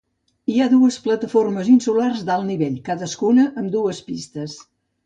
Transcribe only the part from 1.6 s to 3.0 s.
insulars d'alt nivell,